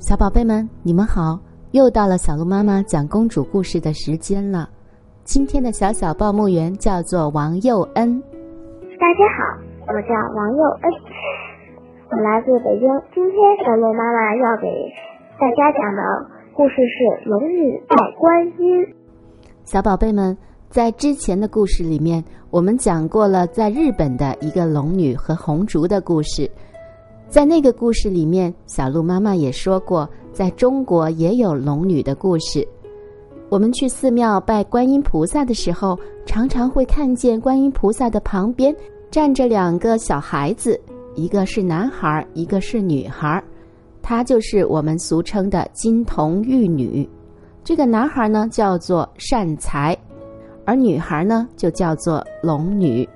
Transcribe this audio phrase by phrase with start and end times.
[0.00, 1.40] 小宝贝们，你们好！
[1.72, 4.68] 又到了小鹿妈妈讲公主故事的时间了。
[5.24, 8.22] 今天的小小报幕员叫做王佑恩。
[9.00, 9.58] 大家好，
[9.88, 10.92] 我叫王佑恩，
[12.10, 12.88] 我来自北京。
[13.12, 14.68] 今天小鹿妈妈要给
[15.36, 16.02] 大家讲的
[16.54, 18.80] 故事是《龙女拜观音》。
[19.64, 20.38] 小宝贝们，
[20.70, 26.48] 在之前的故事里面，我们讲过了在日本的一个龙女和红烛的故事。
[27.28, 32.66] 在那个故事里面，小鹿妈妈也说过，在中国也有龙女的故事。
[33.50, 38.74] 我们去寺庙拜观音菩萨的时候，常常会看见观音菩萨的旁边
[39.10, 40.80] 站着两个小孩子，
[41.14, 43.42] 一个是男孩，一个是女孩，
[44.00, 47.06] 她就是我们俗称的金童玉女。
[47.62, 49.94] 这个男孩呢叫做善财，
[50.64, 53.06] 而女孩呢就叫做龙女。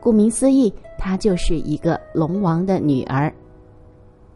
[0.00, 0.72] 顾名思义。
[1.04, 3.30] 她就是一个龙王的女儿。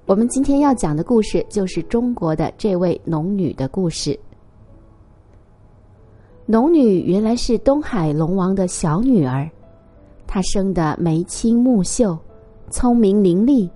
[0.05, 4.19] 我们今天要讲的故事就是中国的这位龙女的故事。
[6.45, 9.49] 龙女原来是东海龙王的小女儿，
[10.27, 12.15] 她生的眉清目秀，
[12.69, 13.67] 聪明伶俐，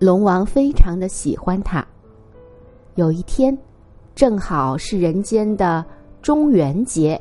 [0.00, 1.86] 龙王非常的喜欢她。
[2.96, 3.56] 有一天，
[4.16, 5.84] 正好是人间的
[6.20, 7.20] 中元节，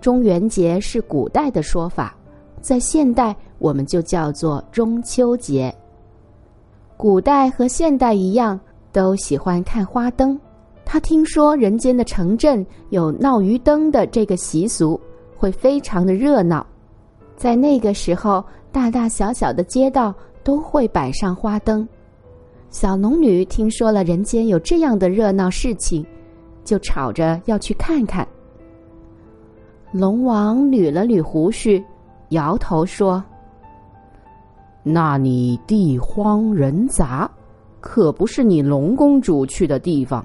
[0.00, 2.16] 中元节是古代的说法，
[2.62, 3.36] 在现代。
[3.58, 5.74] 我们就叫做中秋节。
[6.96, 8.58] 古代和现代一样，
[8.92, 10.38] 都喜欢看花灯。
[10.84, 14.98] 他听说人间的城镇有闹鱼灯的这个习俗，
[15.36, 16.66] 会非常的热闹。
[17.36, 18.42] 在那个时候，
[18.72, 21.86] 大大小小的街道都会摆上花灯。
[22.70, 26.04] 小龙女听说了人间有这样的热闹事情，
[26.64, 28.26] 就吵着要去看看。
[29.92, 31.82] 龙王捋了捋胡须，
[32.30, 33.22] 摇头说。
[34.90, 37.30] 那你地荒人杂，
[37.78, 40.24] 可不是你龙公主去的地方。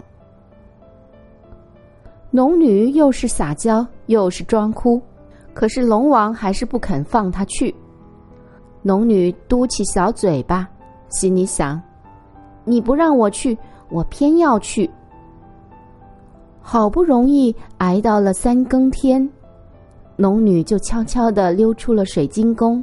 [2.31, 5.02] 龙女又是撒娇又是装哭，
[5.53, 7.76] 可是龙王还是不肯放她去。
[8.82, 10.67] 龙女嘟起小嘴巴，
[11.09, 11.80] 心里想：
[12.64, 13.58] 你不让我去，
[13.89, 14.89] 我偏要去。
[16.61, 19.30] 好不容易挨到了三更天，
[20.15, 22.82] 龙女就悄悄的溜出了水晶宫。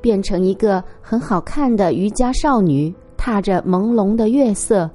[0.00, 4.90] 变成一个很好看的渔家少女，踏着朦胧的月色，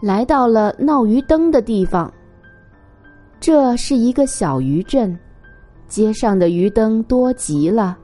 [0.00, 2.12] 来到了闹鱼灯的地方。
[3.40, 5.18] 这是一个小渔镇，
[5.86, 7.96] 街上的鱼灯多极了，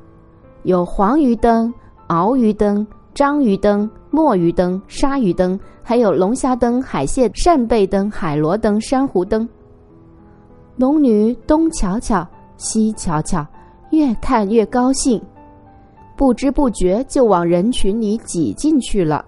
[0.65, 1.73] 有黄鱼灯、
[2.09, 9.49] 鳌鱼灯、章鱼灯、墨鱼灯、鲨鱼灯，还有龙虾灯、海蟹扇贝灯、海螺灯、珊瑚灯。
[10.77, 13.47] 龙女东瞧瞧，西瞧瞧，
[13.91, 15.21] 越看越高兴。
[16.21, 19.25] 不知不觉就往人群里挤进去了。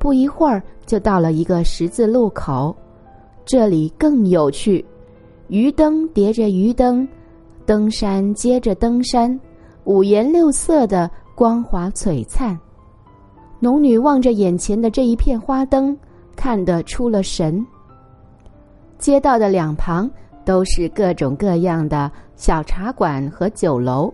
[0.00, 2.76] 不一会儿就到了一个十字路口，
[3.44, 4.84] 这里更有趣，
[5.46, 7.06] 鱼灯叠着鱼灯，
[7.64, 9.38] 灯山接着灯山，
[9.84, 12.58] 五颜六色的光华璀璨。
[13.60, 15.96] 农女望着眼前的这一片花灯，
[16.34, 17.64] 看得出了神。
[18.98, 20.10] 街道的两旁
[20.44, 24.12] 都是各种各样的小茶馆和酒楼。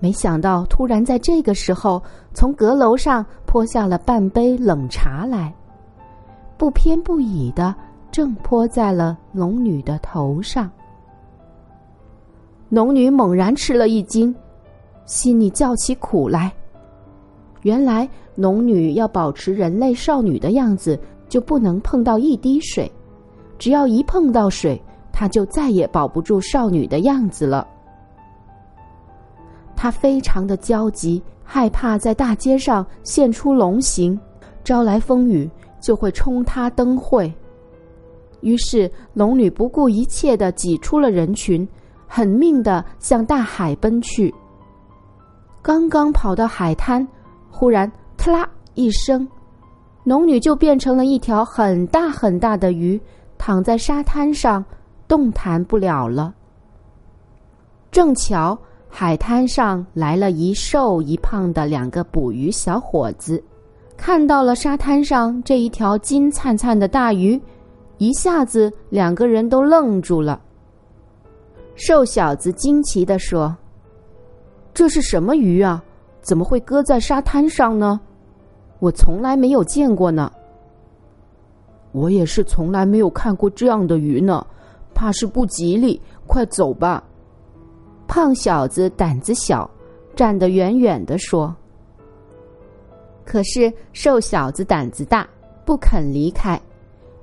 [0.00, 2.02] 没想到，突然在这个时候，
[2.32, 5.54] 从阁楼上泼下了半杯冷茶来，
[6.56, 7.74] 不偏不倚的，
[8.10, 10.70] 正泼在了龙女的头上。
[12.70, 14.34] 龙女猛然吃了一惊，
[15.04, 16.50] 心里叫起苦来。
[17.62, 22.90] 原来，龙女要保持人类少女的样子，就不能碰到一滴水，
[23.58, 27.66] 只要一碰到水，她就再也保不住少女的样子了。
[29.82, 34.20] 他非常的焦急，害怕在大街上现出龙形，
[34.62, 37.32] 招来风雨就会冲他灯会。
[38.42, 41.66] 于是龙女不顾一切的挤出了人群，
[42.06, 44.30] 狠命的向大海奔去。
[45.62, 47.08] 刚刚跑到海滩，
[47.50, 49.26] 忽然“咔啦”一声，
[50.04, 53.00] 龙女就变成了一条很大很大的鱼，
[53.38, 54.62] 躺在沙滩上，
[55.08, 56.34] 动弹不了了。
[57.90, 58.58] 正巧。
[58.92, 63.42] 海滩上来了一瘦一胖的两个捕鱼小伙子，
[63.96, 67.40] 看到了沙滩上这一条金灿灿的大鱼，
[67.98, 70.38] 一下子两个人都愣住了。
[71.76, 73.56] 瘦小子惊奇地说
[74.74, 75.82] ：“这是什么鱼啊？
[76.20, 77.98] 怎么会搁在沙滩上呢？
[78.80, 80.30] 我从来没有见过呢。
[81.92, 84.46] ”“我也是从来没有看过这样的鱼呢，
[84.92, 85.98] 怕是不吉利。
[86.26, 87.02] 快走吧。”
[88.10, 89.70] 胖小子胆子小，
[90.16, 91.54] 站得远远的说。
[93.24, 95.24] 可是瘦小子胆子大，
[95.64, 96.60] 不肯离开，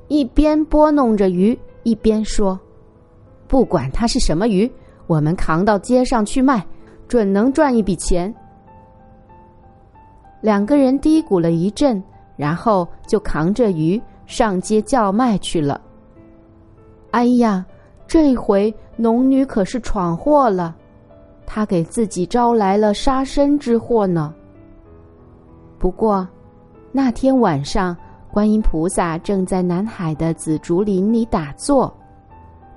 [0.07, 2.57] 一边拨弄着鱼，一边说
[3.49, 4.71] ：“不管它是什么鱼，
[5.07, 6.65] 我们扛到街上去卖，
[7.09, 8.33] 准能赚一笔钱。”
[10.39, 12.01] 两个人嘀咕了一阵，
[12.37, 15.81] 然后就扛着鱼上街叫卖去了。
[17.11, 17.65] 哎呀，
[18.07, 20.75] 这回农女可是闯祸了，
[21.45, 24.33] 她给自己招来了杀身之祸呢。
[25.77, 26.27] 不过，
[26.91, 27.95] 那天晚上，
[28.31, 31.93] 观音菩萨正在南海的紫竹林里打坐，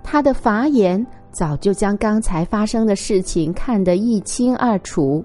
[0.03, 5.25] 他的法眼早就将刚才发生的事情看得一清二楚。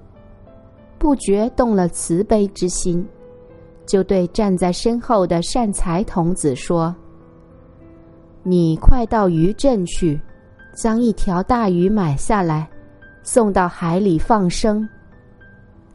[0.98, 3.06] 不觉动了慈悲之心，
[3.86, 6.96] 就对站在身后的善财童子说
[8.48, 10.22] ：“你快到渔镇去，
[10.76, 12.70] 将一条大鱼买下来，
[13.24, 14.88] 送到海里放生。”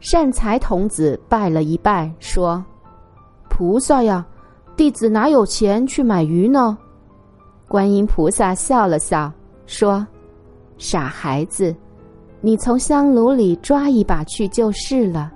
[0.01, 2.61] 善财童子拜了一拜，说
[3.49, 4.25] ：“菩萨呀，
[4.75, 6.77] 弟子哪有钱去买鱼呢？”
[7.69, 9.31] 观音菩萨笑了笑，
[9.65, 10.05] 说
[10.77, 11.73] ：“傻孩子。”
[12.43, 15.31] 你从香炉里抓一把去就是了。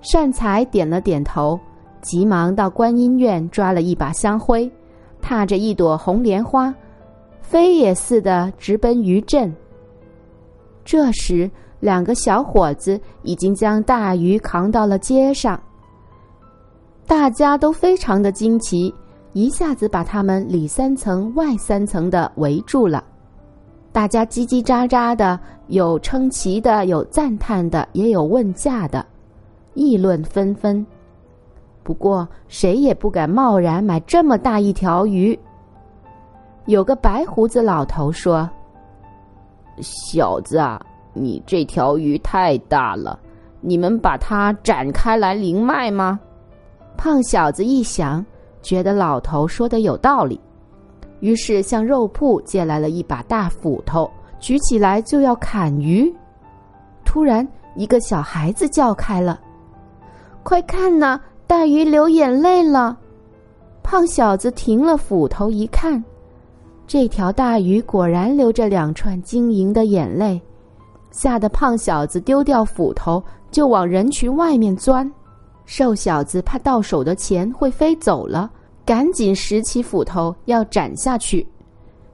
[0.00, 1.60] 善财点了点头，
[2.00, 4.70] 急忙到观音院抓了一把香灰，
[5.20, 6.74] 踏着一朵红莲花，
[7.40, 9.54] 飞也似的直奔渔镇。
[10.84, 15.60] 这时，两个小伙子已经将大鱼扛到了街上，
[17.06, 18.92] 大家都非常的惊奇，
[19.32, 23.04] 一下子把他们里三层外三层的围住了。
[23.92, 29.04] 大家叽叽喳喳的，有称奇的，有赞叹的，也有问价的，
[29.74, 30.84] 议论纷纷。
[31.82, 35.38] 不过谁也不敢贸然买这么大一条鱼。
[36.66, 38.48] 有个白胡子老头说
[39.80, 40.80] ：“小子啊，
[41.12, 43.18] 你这条鱼太大了，
[43.60, 46.20] 你们把它展开来零卖吗？”
[46.96, 48.24] 胖小子一想，
[48.62, 50.38] 觉得老头说的有道理。
[51.20, 56.14] 于是向肉铺借来了一把大斧头，举起来就要砍鱼。
[57.04, 59.40] 突然，一个小孩子叫开了
[60.44, 61.20] ：“快看呐，
[61.50, 62.96] 大鱼流眼泪了！”
[63.82, 66.00] 胖小子停了斧头一看，
[66.86, 70.40] 这条大鱼果然流着两串晶莹的眼泪，
[71.10, 73.20] 吓得胖小子丢掉斧头
[73.50, 75.10] 就往人群外面钻。
[75.64, 78.48] 瘦小子怕到手的钱会飞走了。
[78.86, 81.46] 赶紧拾起斧头要斩下去，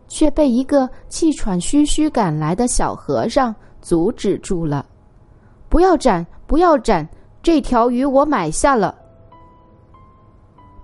[0.09, 4.85] 却被一个气喘吁吁赶来的小和尚阻止住了。
[5.69, 7.06] 不要斩，不要斩！
[7.43, 8.94] 这条鱼我买下了。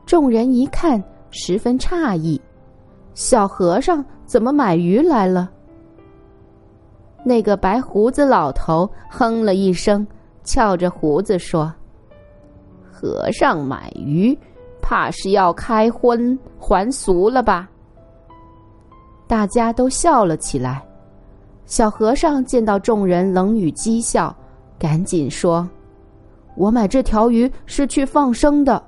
[0.05, 2.41] 众人一看，十分诧异：
[3.15, 5.51] 小和尚怎么买鱼来了？
[7.25, 10.07] 那个白胡子老头哼了一声，
[10.45, 11.73] 翘着胡子说
[12.91, 14.37] ：“和尚买鱼。”
[14.85, 17.71] 怕是要开荤还俗了吧？
[19.29, 20.85] 大家都笑了起来。
[21.65, 24.37] 小和尚见到众人冷语讥笑，
[24.81, 25.67] 赶紧说
[26.57, 28.83] ：“我买这条鱼是去放生的。”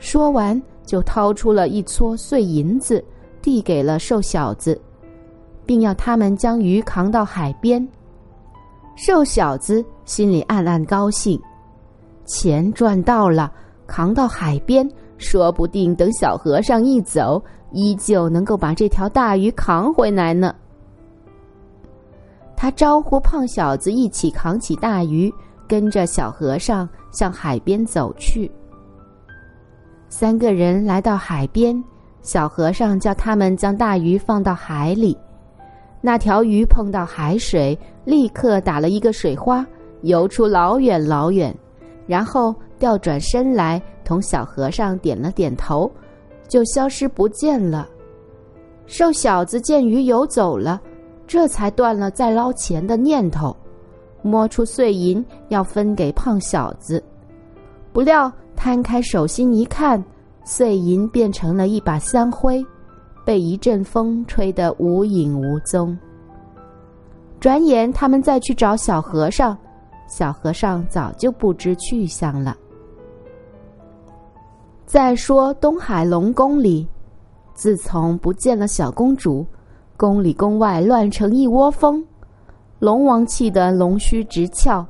[0.00, 3.04] 说完，就掏出了一撮碎银子，
[3.40, 4.80] 递给了瘦小子，
[5.64, 7.86] 并要他们将鱼扛到海边。
[8.96, 11.40] 瘦小子心里暗暗高兴，
[12.26, 13.52] 钱赚到了。
[13.86, 14.88] 扛到海边，
[15.18, 20.54] 说不定等小和尚一走，依旧能够把这条大鱼扛回来呢。
[22.56, 25.32] 他招呼胖小子一起扛起大鱼，
[25.66, 28.50] 跟着小和尚向海边走去。
[30.10, 31.82] 三个人来到海边，
[32.20, 35.16] 小和尚叫他们将大鱼放到海里。
[36.02, 39.66] 那条鱼碰到海水，立刻打了一个水花，
[40.02, 41.56] 游出老远老远，
[42.06, 42.54] 然后。
[42.80, 45.92] 调转身来，同小和尚点了点头，
[46.48, 47.86] 就消失不见了。
[48.86, 50.80] 瘦小子见鱼游走了，
[51.26, 53.54] 这才断了再捞钱的念头，
[54.22, 57.04] 摸出碎银要分给胖小子。
[57.92, 60.04] 不料摊开手心一看，
[60.44, 62.62] 碎银变成了一把香灰，
[63.24, 65.96] 被一阵风吹得无影无踪。
[67.40, 69.56] 转眼他们再去找小和尚，
[70.06, 72.54] 小和尚早就不知去向了。
[74.84, 76.86] 再说东海龙宫里，
[77.54, 79.46] 自从不见了小公主，
[79.96, 82.04] 宫里宫外乱成一窝蜂。
[82.78, 84.86] 龙王气得龙须直翘，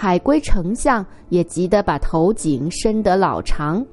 [0.00, 3.84] 海归丞相也急得把头颈伸得老长。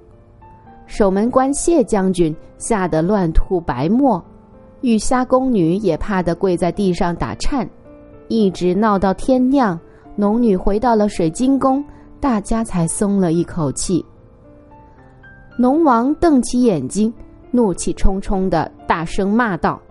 [0.85, 4.23] 守门官谢将军吓得乱吐白沫，
[4.81, 7.67] 玉虾宫女也怕得跪在地上打颤，
[8.27, 9.79] 一直闹到天亮。
[10.15, 11.83] 农女回到了水晶宫，
[12.19, 14.05] 大家才松了一口气。
[15.57, 17.11] 龙王瞪起眼睛，
[17.49, 19.81] 怒气冲冲的大声骂道：“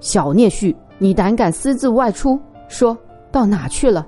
[0.00, 2.96] 小孽畜，你胆敢私自外出，说
[3.30, 4.06] 到哪去了？”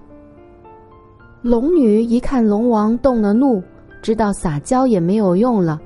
[1.43, 3.63] 龙女一看龙王动了怒，
[4.03, 5.81] 知道撒娇也没有用了，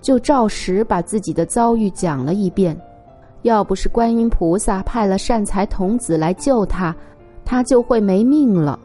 [0.00, 2.80] 就照实把自己的遭遇讲了一遍。
[3.42, 6.94] 要不是观音菩萨派了善财童子来救他，
[7.44, 8.78] 他就会没命了。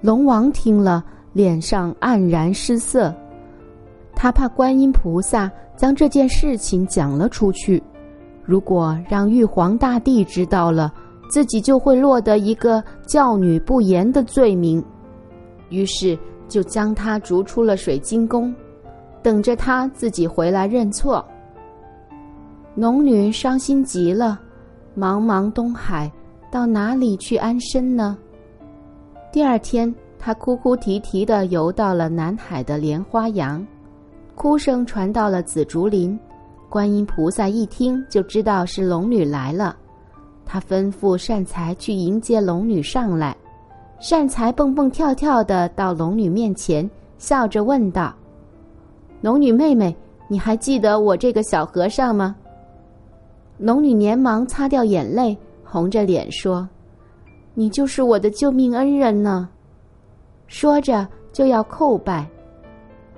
[0.00, 1.04] 龙王听了，
[1.34, 3.14] 脸上黯然失色。
[4.14, 7.82] 他怕观音菩萨将这件事情讲了出去，
[8.44, 10.90] 如果让玉皇大帝知道了，
[11.28, 14.84] 自己就会落得一个教女不严的罪名。
[15.70, 18.54] 于是就将他逐出了水晶宫，
[19.22, 21.24] 等着他自己回来认错。
[22.74, 24.40] 龙女伤心极了，
[24.96, 26.10] 茫茫东海，
[26.50, 28.16] 到哪里去安身呢？
[29.32, 33.66] 第二天，她哭哭啼啼的游到了南海的莲花洋。
[34.34, 36.18] 哭声传到了紫竹林，
[36.68, 39.76] 观音菩萨一听就知道是龙女来了，
[40.46, 43.36] 他吩咐善财去迎接龙女上来。
[44.00, 48.14] 善财蹦蹦跳跳的到龙女面前，笑着问道
[49.22, 49.96] ：“龙女妹妹，
[50.28, 52.36] 你还记得我这个小和尚吗？”
[53.56, 56.68] 龙女连忙擦掉眼泪，红着脸说
[57.54, 59.48] ：“你就是我的救命恩人呢。”
[60.46, 62.28] 说着就要叩拜。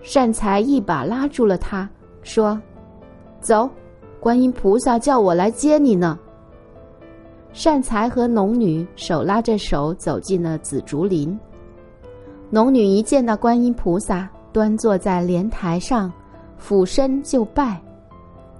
[0.02, 1.88] 善财一把拉住了他，
[2.22, 2.60] 说
[3.40, 3.68] ：“走，
[4.20, 6.16] 观音菩萨叫我来接你呢。”
[7.56, 11.34] 善财和龙女手拉着手走进了紫竹林。
[12.50, 16.12] 龙女一见到观音菩萨端坐在莲台上，
[16.58, 17.80] 俯身就拜。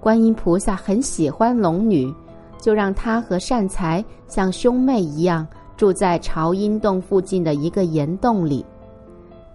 [0.01, 2.11] 观音菩萨很喜欢龙女，
[2.59, 8.65] 就让她和善财像兄妹一样住在朝音洞附近的一个岩洞里。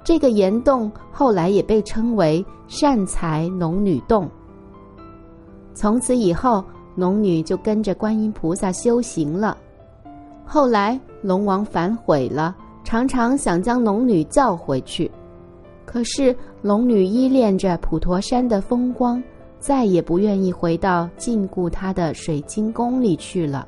[0.03, 4.29] 这个岩洞后来也被称为善财龙女洞。
[5.73, 6.63] 从此以后，
[6.95, 9.57] 龙女就跟着观音菩萨修行了。
[10.45, 15.09] 后来龙王反悔了，常常想将龙女叫回去，
[15.85, 19.21] 可是龙女依恋着普陀山的风光，
[19.59, 23.67] 再也不愿意回到禁锢她的水晶宫里去了。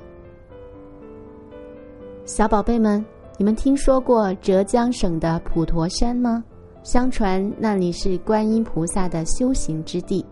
[2.26, 3.04] 小宝贝们。
[3.36, 6.44] 你们听说过浙江省的普陀山吗？
[6.84, 10.24] 相传那里是观音菩萨的修行之地。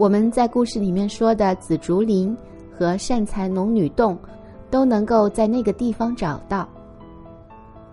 [0.00, 2.34] 我们在故事里面说的紫竹林
[2.72, 4.18] 和善财龙女洞，
[4.70, 6.66] 都能够在那个地方找到。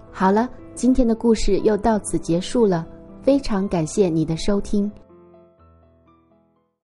[0.10, 2.88] 好了，今天的故事又到此结束了，
[3.22, 4.90] 非常感谢你的收听，